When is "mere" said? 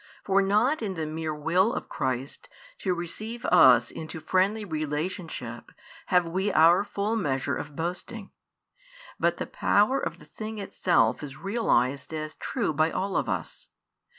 1.05-1.31